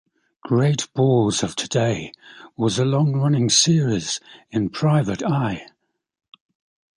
"Great 0.41 0.87
Bores 0.95 1.43
of 1.43 1.55
Today" 1.55 2.11
was 2.57 2.79
a 2.79 2.85
long-running 2.85 3.49
series 3.51 4.19
in 4.49 4.71
"Private 4.71 5.21
Eye". 5.21 5.67